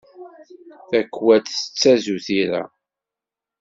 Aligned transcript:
Takwat 0.89 1.47
tettazu 1.59 2.17
tira. 2.25 2.63